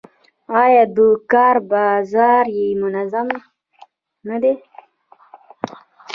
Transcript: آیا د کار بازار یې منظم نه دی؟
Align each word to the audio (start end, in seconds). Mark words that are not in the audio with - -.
آیا 0.61 0.83
د 0.95 0.97
کار 1.31 1.57
بازار 1.71 2.43
یې 2.57 2.67
منظم 2.81 3.27
نه 4.29 4.37
دی؟ 4.43 4.53